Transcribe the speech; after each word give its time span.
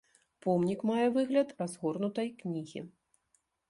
Помнік 0.45 0.79
мае 0.91 1.05
выгляд 1.19 1.47
разгорнутай 1.61 2.27
кнігі. 2.43 2.79